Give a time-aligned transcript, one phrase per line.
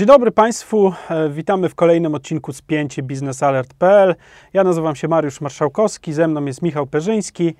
[0.00, 4.14] Dzień dobry Państwu, e, witamy w kolejnym odcinku Spięcie biznesalert.pl.
[4.52, 7.54] Ja nazywam się Mariusz Marszałkowski, ze mną jest Michał Perzyński.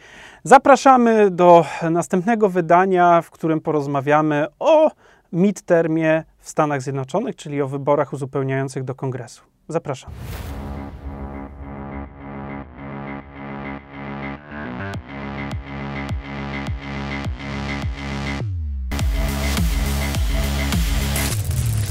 [0.45, 4.91] Zapraszamy do następnego wydania, w którym porozmawiamy o
[5.33, 9.43] midtermie w Stanach Zjednoczonych, czyli o wyborach uzupełniających do kongresu.
[9.69, 10.11] Zapraszam.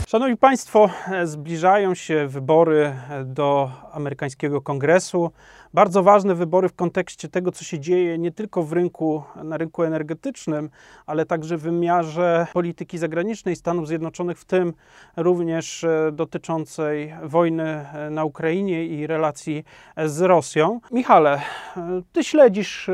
[0.09, 0.89] Szanowni Państwo,
[1.23, 5.31] zbliżają się wybory do amerykańskiego kongresu.
[5.73, 9.83] Bardzo ważne wybory w kontekście tego, co się dzieje nie tylko w rynku, na rynku
[9.83, 10.69] energetycznym,
[11.05, 14.73] ale także w wymiarze polityki zagranicznej Stanów Zjednoczonych, w tym
[15.17, 19.63] również e, dotyczącej wojny e, na Ukrainie i relacji
[20.05, 20.79] z Rosją.
[20.91, 21.41] Michale,
[21.77, 22.89] e, ty śledzisz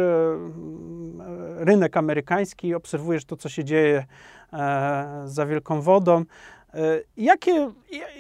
[1.57, 4.05] rynek amerykański, obserwujesz to, co się dzieje
[5.25, 6.25] za wielką wodą.
[6.75, 7.71] E, jakie,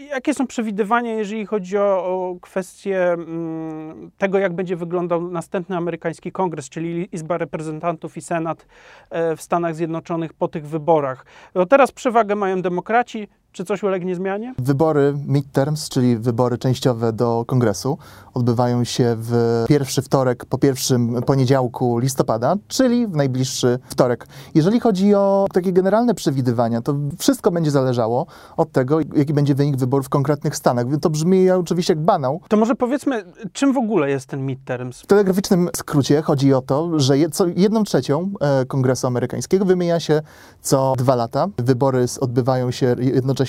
[0.09, 6.31] jakie są przewidywania, jeżeli chodzi o, o kwestię mm, tego, jak będzie wyglądał następny amerykański
[6.31, 8.65] kongres, czyli Izba Reprezentantów i Senat
[9.09, 11.25] e, w Stanach Zjednoczonych po tych wyborach?
[11.53, 14.53] Bo teraz przewagę mają demokraci, czy coś ulegnie zmianie?
[14.57, 17.97] Wybory midterms, czyli wybory częściowe do kongresu,
[18.33, 24.27] odbywają się w pierwszy wtorek po pierwszym poniedziałku listopada, czyli w najbliższy wtorek.
[24.55, 28.25] Jeżeli chodzi o takie generalne przewidywania, to wszystko będzie zależało
[28.57, 30.85] od tego, jaki będzie wynik wyborów w konkretnych stanach.
[31.01, 32.41] To brzmi oczywiście jak banał.
[32.47, 35.01] To może powiedzmy, czym w ogóle jest ten midterms?
[35.01, 37.17] W telegraficznym skrócie chodzi o to, że
[37.55, 40.21] jedną trzecią e, kongresu amerykańskiego wymienia się
[40.61, 41.47] co dwa lata.
[41.57, 43.44] Wybory odbywają się jednocześnie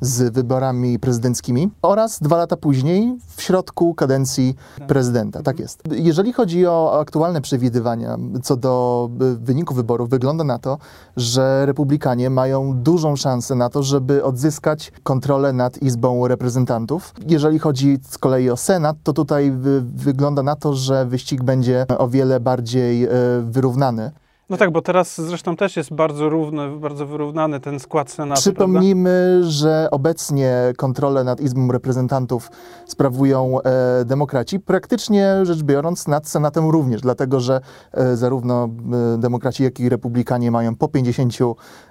[0.00, 4.56] z wyborami prezydenckimi oraz dwa lata później w środku kadencji
[4.86, 5.42] prezydenta.
[5.42, 5.82] Tak jest.
[5.90, 10.78] Jeżeli chodzi o aktualne przewidywania co do y, wyniku wyborów, wygląda na to,
[11.16, 17.14] że republikanie mają dużą szansę na to, żeby odzyskać kontrolę nad Izbą Reprezentantów.
[17.26, 19.52] Jeżeli chodzi z kolei o Senat, to tutaj
[19.94, 23.08] wygląda na to, że wyścig będzie o wiele bardziej y,
[23.42, 24.10] wyrównany.
[24.50, 28.40] No tak, bo teraz zresztą też jest bardzo równy, bardzo wyrównany ten skład Senatu.
[28.40, 29.50] Przypomnijmy, prawda?
[29.50, 32.50] że obecnie kontrolę nad Izbą Reprezentantów
[32.86, 37.60] sprawują e, demokraci, praktycznie rzecz biorąc nad Senatem również, dlatego że
[37.92, 38.68] e, zarówno
[39.14, 41.34] e, demokraci, jak i republikanie mają po 50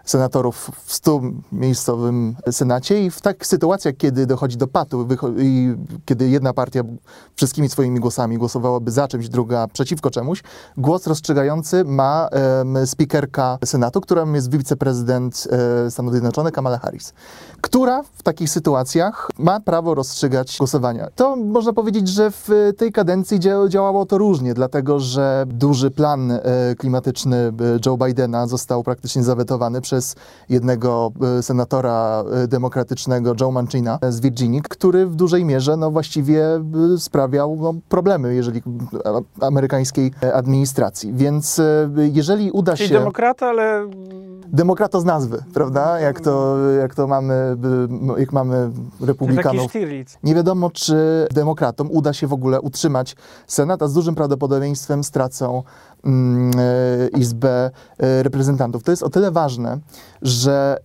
[0.06, 5.08] senatorów w 100 miejscowym Senacie i w takich sytuacjach, kiedy dochodzi do patu
[5.40, 6.82] i kiedy jedna partia
[7.36, 10.44] wszystkimi swoimi głosami głosowałaby za czymś, druga przeciwko czemuś,
[10.78, 12.45] głos rozstrzygający ma e,
[12.86, 15.48] spikerka Senatu, którą jest wiceprezydent
[15.86, 17.14] e, Stanów Zjednoczonych Kamala Harris,
[17.62, 21.08] która w takich sytuacjach ma prawo rozstrzygać głosowania.
[21.16, 23.40] To można powiedzieć, że w tej kadencji
[23.70, 26.42] działało to różnie, dlatego że duży plan e,
[26.78, 27.52] klimatyczny e,
[27.86, 30.16] Joe Bidena został praktycznie zawetowany przez
[30.50, 36.46] jednego senatora demokratycznego, Joe Mancina z Virginii, który w dużej mierze no, właściwie
[36.98, 38.62] sprawiał no, problemy jeżeli
[39.42, 41.14] amerykańskiej administracji.
[41.14, 41.62] Więc
[42.14, 42.96] jeżeli jeżeli uda Czyli się...
[42.96, 43.90] demokrata, ale...
[44.48, 46.00] Demokrata z nazwy, prawda?
[46.00, 47.58] Jak to, jak to mamy,
[48.18, 48.70] jak mamy
[49.02, 49.72] republikanów.
[50.24, 53.16] Nie wiadomo, czy demokratom uda się w ogóle utrzymać
[53.48, 55.64] Senat, a z dużym prawdopodobieństwem stracą
[57.18, 58.84] Izbę e, Reprezentantów.
[58.84, 59.80] To jest o tyle ważne,
[60.22, 60.78] że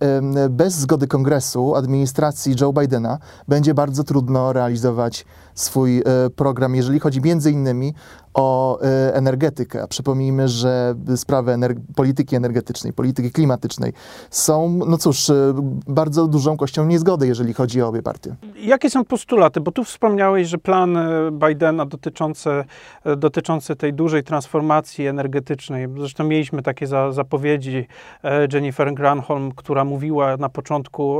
[0.49, 3.17] bez zgody kongresu, administracji Joe Bidena,
[3.47, 6.03] będzie bardzo trudno realizować swój e,
[6.35, 7.93] program, jeżeli chodzi między innymi
[8.33, 9.87] o e, energetykę.
[9.87, 11.57] Przypomnijmy, że sprawy
[11.95, 13.93] polityki energetycznej, polityki klimatycznej
[14.29, 15.33] są, no cóż, e,
[15.87, 18.35] bardzo dużą kością niezgody, jeżeli chodzi o obie partie.
[18.55, 19.61] Jakie są postulaty?
[19.61, 20.97] Bo tu wspomniałeś, że plan
[21.31, 22.49] Bidena dotyczący,
[23.17, 27.87] dotyczący tej dużej transformacji energetycznej, zresztą mieliśmy takie za, zapowiedzi
[28.53, 31.19] Jennifer Granholm, która mówiła na początku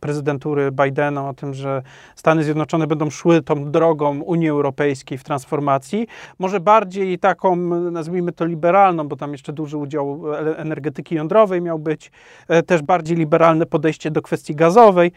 [0.00, 1.82] prezydentury Bidena o tym, że
[2.16, 6.06] Stany Zjednoczone będą szły tą drogą Unii Europejskiej w transformacji,
[6.38, 7.56] może bardziej taką,
[7.90, 10.22] nazwijmy to liberalną, bo tam jeszcze duży udział
[10.56, 12.10] energetyki jądrowej miał być,
[12.48, 15.12] e, też bardziej liberalne podejście do kwestii gazowej.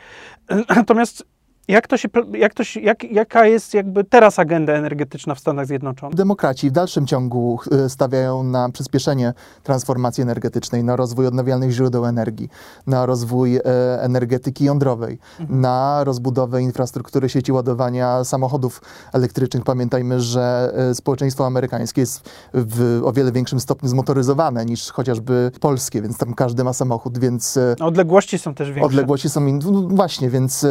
[0.75, 1.25] Natomiast
[1.68, 5.68] jak to się, jak to się, jak, jaka jest jakby teraz agenda energetyczna w Stanach
[5.68, 6.15] Zjednoczonych?
[6.15, 9.33] Demokraci w dalszym ciągu e, stawiają na przyspieszenie
[9.63, 12.50] transformacji energetycznej, na rozwój odnawialnych źródeł energii,
[12.88, 13.62] na rozwój e,
[14.01, 15.62] energetyki jądrowej, mhm.
[15.62, 18.81] na rozbudowę infrastruktury sieci ładowania samochodów
[19.13, 19.63] elektrycznych.
[19.63, 26.01] Pamiętajmy, że e, społeczeństwo amerykańskie jest w o wiele większym stopniu zmotoryzowane niż chociażby polskie,
[26.01, 27.59] więc tam każdy ma samochód, więc...
[27.80, 28.86] Odległości są też większe.
[28.86, 30.66] Odległości są, no właśnie, więc,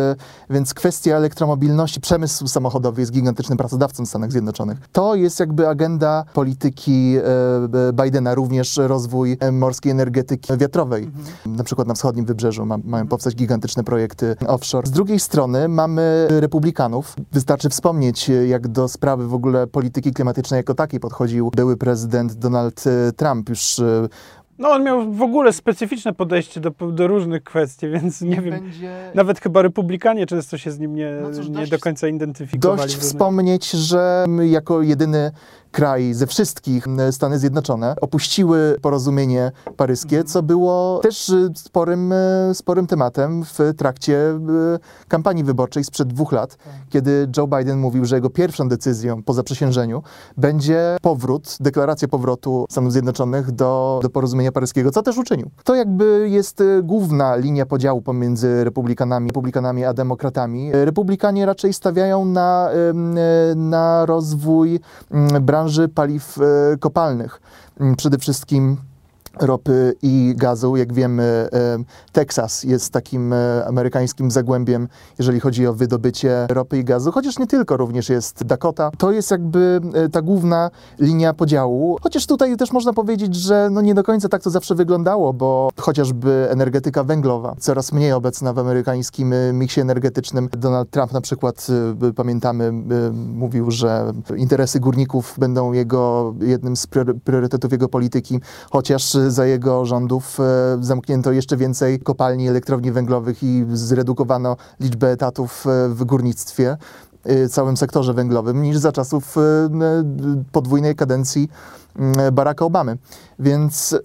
[0.51, 4.79] więc kwestia elektromobilności, przemysł samochodowy jest gigantycznym pracodawcą w Stanach Zjednoczonych.
[4.93, 11.05] To jest jakby agenda polityki e, Bidena, również rozwój e, morskiej energetyki wiatrowej.
[11.05, 11.57] Mhm.
[11.57, 14.87] Na przykład na wschodnim wybrzeżu ma, mają powstać gigantyczne projekty offshore.
[14.87, 17.17] Z drugiej strony mamy republikanów.
[17.33, 22.85] Wystarczy wspomnieć, jak do sprawy w ogóle polityki klimatycznej jako takiej podchodził były prezydent Donald
[22.87, 23.49] e, Trump.
[23.49, 23.81] Już
[24.63, 28.61] no on miał w ogóle specyficzne podejście do, do różnych kwestii, więc nie, nie wiem,
[28.61, 29.11] będzie...
[29.15, 32.83] nawet chyba republikanie często się z nim nie, no cóż, nie dość, do końca identyfikowali.
[32.83, 35.31] Dość wspomnieć, że jako jedyny
[35.73, 42.87] kraj ze wszystkich Stany Zjednoczone opuściły porozumienie paryskie, co było też y, sporym, y, sporym
[42.87, 46.75] tematem w trakcie y, kampanii wyborczej sprzed dwóch lat, tak.
[46.89, 50.03] kiedy Joe Biden mówił, że jego pierwszą decyzją po zaprzysiężeniu
[50.37, 55.51] będzie powrót, deklaracja powrotu Stanów Zjednoczonych do, do porozumienia paryskiego, co też uczynił.
[55.65, 60.71] To jakby jest główna linia podziału pomiędzy republikanami, republikanami a demokratami.
[60.73, 62.71] Republikanie raczej stawiają na,
[63.57, 64.81] na rozwój
[65.41, 67.41] branży branży paliw e, kopalnych.
[67.81, 68.77] Mm, przede wszystkim
[69.41, 70.77] ropy i gazu.
[70.77, 71.79] Jak wiemy, e,
[72.13, 74.89] Teksas jest takim e, amerykańskim zagłębiem,
[75.19, 78.91] jeżeli chodzi o wydobycie ropy i gazu, chociaż nie tylko, również jest Dakota.
[78.99, 81.99] To jest jakby e, ta główna linia podziału.
[82.03, 85.71] Chociaż tutaj też można powiedzieć, że no nie do końca tak to zawsze wyglądało, bo
[85.77, 90.49] chociażby energetyka węglowa, coraz mniej obecna w amerykańskim miksie energetycznym.
[90.53, 91.67] Donald Trump na przykład,
[92.17, 92.73] pamiętamy,
[93.13, 96.87] mówił, że interesy górników będą jego jednym z
[97.25, 98.41] priorytetów jego polityki,
[98.71, 100.43] chociaż za jego rządów e,
[100.81, 106.77] zamknięto jeszcze więcej kopalni, elektrowni węglowych i zredukowano liczbę etatów e, w górnictwie,
[107.25, 109.37] e, całym sektorze węglowym, niż za czasów
[110.53, 111.49] podwójnej kadencji
[111.99, 112.97] mm, Baracka Obamy.
[113.39, 113.99] Więc,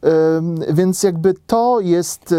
[0.73, 2.35] więc jakby to jest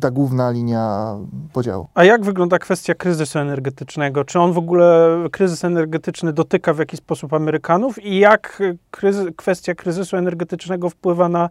[0.00, 1.14] ta główna linia
[1.52, 1.86] podziału.
[1.94, 4.24] A jak wygląda kwestia kryzysu energetycznego?
[4.24, 9.74] Czy on w ogóle, kryzys energetyczny dotyka w jakiś sposób Amerykanów i jak kryzys, kwestia
[9.74, 11.48] kryzysu energetycznego wpływa na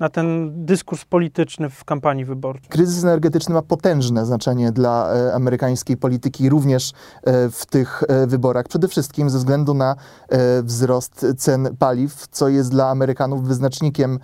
[0.00, 2.68] na ten dyskurs polityczny w kampanii wyborczej.
[2.68, 6.92] Kryzys energetyczny ma potężne znaczenie dla e, amerykańskiej polityki, również
[7.22, 8.68] e, w tych e, wyborach.
[8.68, 9.96] Przede wszystkim ze względu na
[10.62, 14.18] wzrost cen paliw, co jest dla Amerykanów wyznacznikiem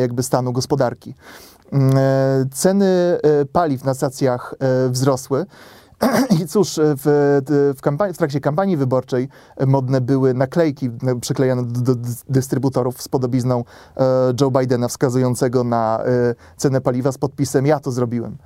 [0.00, 1.14] jakby stanu gospodarki.
[1.72, 1.94] Mm,
[2.50, 3.18] ceny
[3.52, 4.54] paliw na stacjach
[4.90, 5.46] wzrosły.
[6.40, 7.42] I cóż, w,
[7.76, 9.28] w, kampanii, w, trakcie kampanii wyborczej
[9.66, 10.90] modne były naklejki
[11.20, 13.64] przyklejane do, do dystrybutorów z podobizną
[13.96, 14.02] e,
[14.40, 18.36] Joe Bidena wskazującego na e, cenę paliwa z podpisem ja to zrobiłem.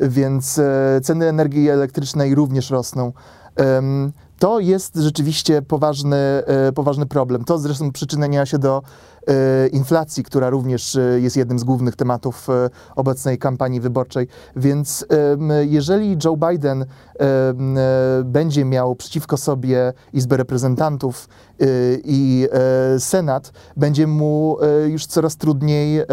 [0.00, 3.12] Więc e, ceny energii elektrycznej również rosną.
[4.40, 6.42] To jest rzeczywiście poważny,
[6.74, 7.44] poważny problem.
[7.44, 8.82] To zresztą przyczynia się do
[9.28, 14.26] E, inflacji, która również e, jest jednym z głównych tematów e, obecnej kampanii wyborczej.
[14.56, 15.06] Więc
[15.62, 16.86] jeżeli Joe Biden
[18.24, 21.28] będzie miał przeciwko sobie Izbę Reprezentantów
[22.04, 22.48] i
[22.98, 24.56] Senat, będzie mu
[24.88, 26.04] już coraz trudniej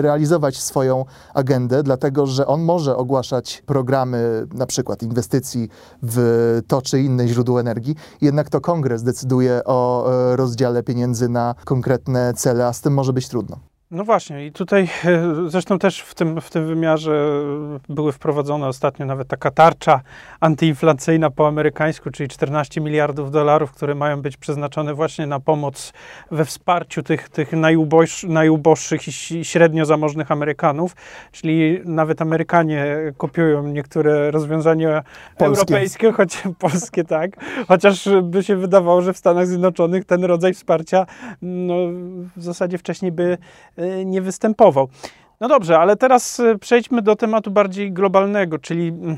[0.00, 1.04] realizować swoją
[1.34, 5.68] agendę, dlatego że on może ogłaszać programy, na przykład inwestycji
[6.02, 12.34] w to czy inne źródło energii, jednak to kongres decyduje o rozdziale pieniędzy na konkretne
[12.36, 13.69] cele, a z tym może być trudno.
[13.90, 17.42] No właśnie, i tutaj e, zresztą też w tym, w tym wymiarze
[17.88, 20.00] były wprowadzone ostatnio nawet taka tarcza
[20.40, 25.92] antyinflacyjna po amerykańsku, czyli 14 miliardów dolarów, które mają być przeznaczone właśnie na pomoc
[26.30, 30.96] we wsparciu tych, tych najuboż, najuboższych i średnio zamożnych Amerykanów,
[31.32, 32.86] czyli nawet Amerykanie
[33.16, 35.02] kopiują niektóre rozwiązania
[35.38, 35.44] polskie.
[35.44, 37.30] europejskie, choć polskie tak,
[37.68, 41.06] chociaż by się wydawało, że w Stanach Zjednoczonych ten rodzaj wsparcia
[41.42, 41.74] no,
[42.36, 43.38] w zasadzie wcześniej by
[43.79, 44.88] Y, nie występował.
[45.40, 49.16] No dobrze, ale teraz y, przejdźmy do tematu bardziej globalnego, czyli mm,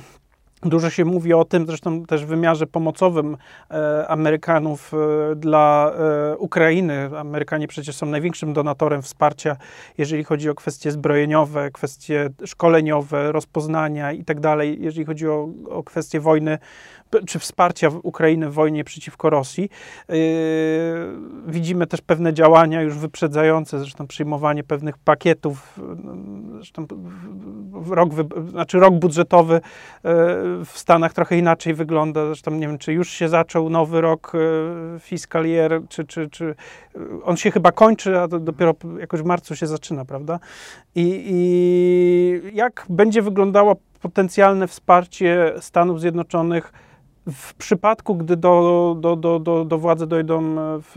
[0.65, 3.37] Dużo się mówi o tym, zresztą też w wymiarze pomocowym
[3.71, 5.93] e, Amerykanów e, dla
[6.33, 7.11] e, Ukrainy.
[7.19, 9.57] Amerykanie przecież są największym donatorem wsparcia,
[9.99, 15.83] jeżeli chodzi o kwestie zbrojeniowe, kwestie szkoleniowe, rozpoznania i tak dalej, jeżeli chodzi o, o
[15.83, 16.59] kwestie wojny
[17.27, 19.69] czy wsparcia Ukrainy w wojnie przeciwko Rosji.
[20.09, 20.17] Yy,
[21.47, 25.79] widzimy też pewne działania już wyprzedzające, zresztą przyjmowanie pewnych pakietów,
[26.63, 26.87] zresztą
[27.91, 28.11] rok,
[28.49, 29.61] znaczy rok budżetowy yy,
[30.65, 35.01] w Stanach trochę inaczej wygląda, zresztą nie wiem, czy już się zaczął nowy rok yy,
[35.01, 36.55] fiscal year, czy, czy, czy
[37.25, 40.39] on się chyba kończy, a dopiero jakoś w marcu się zaczyna, prawda?
[40.95, 46.73] I, i jak będzie wyglądało potencjalne wsparcie Stanów Zjednoczonych
[47.31, 50.97] w przypadku, gdy do, do, do, do, do władzy dojdą w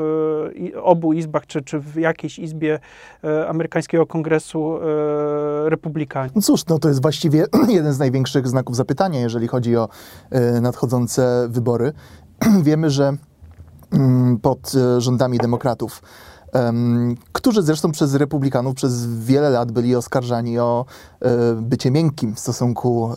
[0.83, 2.79] obu izbach, czy, czy w jakiejś izbie
[3.23, 6.31] e, amerykańskiego kongresu e, republikanie.
[6.35, 9.89] No cóż, no to jest właściwie jeden z największych znaków zapytania, jeżeli chodzi o
[10.31, 11.93] e, nadchodzące wybory.
[12.63, 13.17] Wiemy, że
[13.91, 16.01] mm, pod rządami demokratów
[17.31, 20.85] którzy zresztą przez republikanów przez wiele lat byli oskarżani o
[21.21, 23.09] e, bycie miękkim w stosunku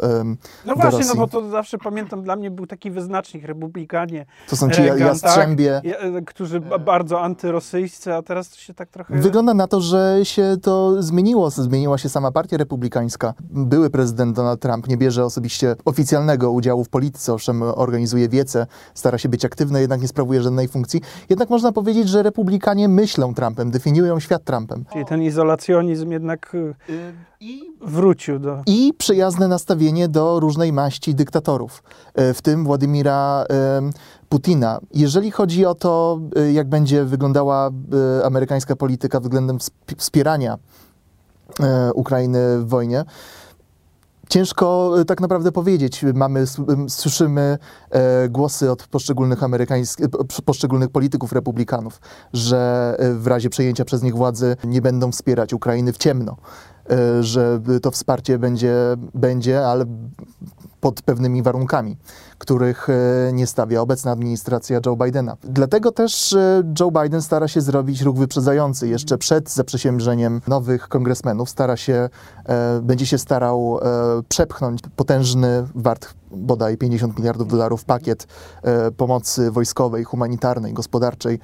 [0.67, 1.07] No do właśnie, Rosji.
[1.09, 4.27] no bo to zawsze pamiętam, dla mnie był taki wyznacznik, republikanie.
[4.49, 5.81] To są ci Reagan, jastrzębie.
[6.15, 9.19] Tak, którzy bardzo antyrosyjscy, a teraz to się tak trochę...
[9.21, 11.51] Wygląda na to, że się to zmieniło.
[11.51, 13.35] Zmieniła się sama partia republikańska.
[13.51, 19.19] Były prezydent Donald Trump nie bierze osobiście oficjalnego udziału w polityce, owszem, organizuje wiece, stara
[19.19, 21.01] się być aktywny, jednak nie sprawuje żadnej funkcji.
[21.29, 24.85] Jednak można powiedzieć, że republikanie myślą Trumpem, definiują świat Trumpem.
[24.93, 26.75] Czyli ten izolacjonizm jednak y,
[27.81, 28.63] wrócił do...
[28.67, 31.83] I przyjazne nastawienie do różnej maści dyktatorów,
[32.21, 34.79] y, w tym Władimira y, Putina.
[34.95, 36.21] Jeżeli chodzi o to,
[36.53, 37.71] jak będzie wyglądała
[38.25, 39.59] amerykańska polityka względem
[39.97, 40.59] wspierania
[41.95, 43.05] Ukrainy w wojnie,
[44.29, 46.05] Ciężko e, tak naprawdę powiedzieć.
[46.15, 46.45] Mamy,
[46.89, 47.59] słyszymy
[47.91, 52.01] e, głosy od poszczególnych amerykańskich, e, poszczególnych polityków republikanów,
[52.33, 56.37] że w razie przejęcia przez nich władzy nie będą wspierać Ukrainy w ciemno,
[57.21, 58.75] że to wsparcie będzie,
[59.15, 59.85] będzie ale
[60.81, 61.97] pod pewnymi warunkami,
[62.39, 65.37] których e, nie stawia obecna administracja Joe Bidena.
[65.45, 68.89] Dlatego też e, Joe Biden stara się zrobić ruch wyprzedzający.
[68.89, 72.09] Jeszcze przed zaprzysiężeniem nowych kongresmenów stara się,
[72.45, 73.79] e, będzie się starał
[74.29, 78.27] przepchnąć potężny, wart bodaj 50 miliardów dolarów pakiet
[78.97, 81.39] pomocy wojskowej, humanitarnej, gospodarczej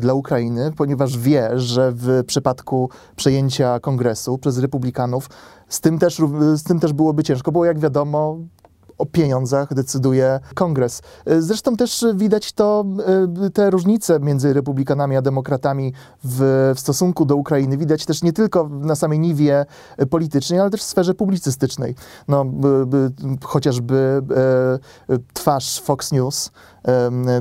[0.00, 5.28] dla Ukrainy, ponieważ wie, że w przypadku przejęcia kongresu przez republikanów
[5.68, 6.18] z tym też,
[6.54, 8.38] z tym też byłoby ciężko, bo jak wiadomo,
[8.98, 11.02] o pieniądzach decyduje kongres.
[11.38, 12.84] Zresztą też widać to,
[13.46, 15.92] e, te różnice między republikanami a demokratami
[16.24, 17.76] w, w stosunku do Ukrainy.
[17.76, 19.66] Widać też nie tylko na samej niwie
[20.10, 21.94] politycznej, ale też w sferze publicystycznej.
[22.28, 22.44] No,
[23.44, 24.22] chociażby
[25.08, 26.50] e, twarz Fox News,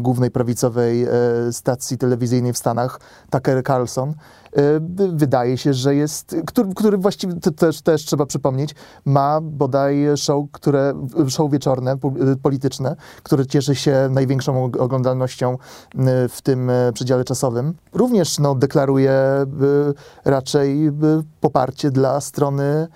[0.02, 1.10] głównej prawicowej e,
[1.52, 3.00] stacji telewizyjnej w Stanach,
[3.30, 4.14] Tucker Carlson,
[4.58, 4.80] E,
[5.14, 8.76] wydaje się, że jest, który, który właściwie też, też trzeba przypomnieć,
[9.06, 10.94] ma bodaj show, które,
[11.30, 11.98] show wieczorne, e,
[12.42, 15.58] polityczne, które cieszy się największą oglądalnością
[16.30, 17.74] w tym przedziale czasowym.
[17.94, 19.46] Również no, deklaruje
[20.26, 20.92] raczej
[21.42, 22.88] poparcie dla strony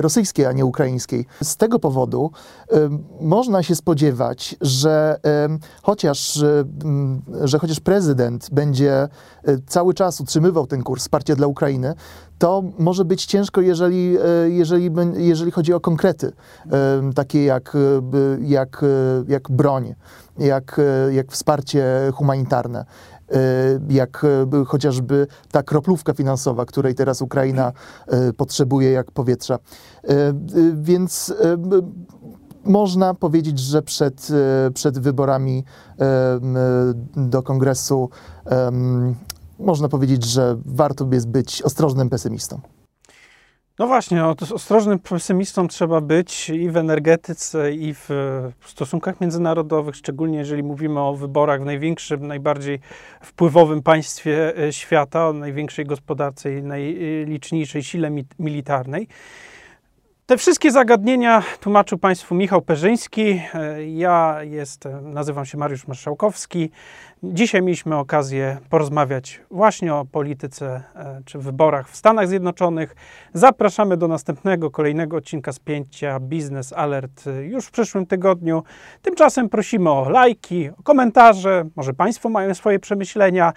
[0.00, 1.26] rosyjskiej, a nie ukraińskiej.
[1.42, 2.30] Z tego powodu
[3.20, 5.20] można się spodziewać, że
[5.82, 6.44] chociaż,
[7.44, 9.08] że chociaż prezydent będzie
[9.66, 11.94] cały czas utrzymywał ten kurs wsparcia dla Ukrainy,
[12.38, 16.32] to może być ciężko, jeżeli, e, jeżeli, jeżeli chodzi o konkrety,
[16.72, 17.78] e, takie jak, e,
[18.40, 18.84] jak,
[19.28, 19.94] jak broń,
[20.38, 20.80] jak,
[21.10, 22.84] jak wsparcie humanitarne
[23.88, 24.26] jak
[24.66, 27.72] chociażby ta kroplówka finansowa, której teraz Ukraina
[28.36, 29.58] potrzebuje jak powietrza.
[30.74, 31.34] Więc
[32.64, 34.28] można powiedzieć, że przed,
[34.74, 35.64] przed wyborami
[37.16, 38.10] do kongresu
[39.58, 42.60] można powiedzieć, że warto jest być ostrożnym pesymistą.
[43.78, 48.08] No właśnie, no, ostrożnym pesymistą trzeba być i w energetyce, i w
[48.64, 52.80] stosunkach międzynarodowych, szczególnie jeżeli mówimy o wyborach w największym, najbardziej
[53.22, 59.08] wpływowym państwie e, świata, o największej gospodarce i najliczniejszej sile militarnej.
[60.28, 63.42] Te wszystkie zagadnienia tłumaczył Państwu Michał Perzyński.
[63.54, 66.70] E, ja jestem, nazywam się Mariusz Marszałkowski.
[67.22, 72.96] Dzisiaj mieliśmy okazję porozmawiać właśnie o polityce e, czy wyborach w Stanach Zjednoczonych.
[73.32, 78.62] Zapraszamy do następnego, kolejnego odcinka spięcia Business Alert już w przyszłym tygodniu.
[79.02, 81.64] Tymczasem prosimy o lajki, o komentarze.
[81.76, 83.52] Może Państwo mają swoje przemyślenia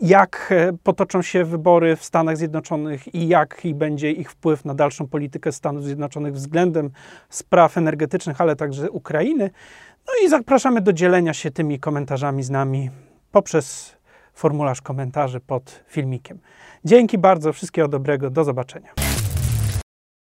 [0.00, 5.08] jak e, potoczą się wybory w Stanach Zjednoczonych i jaki będzie ich wpływ na dalszą
[5.08, 6.90] politykę Stanów Zjednoczonych względem
[7.28, 9.50] spraw energetycznych, ale także Ukrainy.
[10.06, 12.90] No i zapraszamy do dzielenia się tymi komentarzami z nami
[13.32, 13.96] poprzez
[14.34, 16.38] formularz komentarzy pod filmikiem.
[16.84, 19.13] Dzięki bardzo, wszystkiego dobrego, do zobaczenia.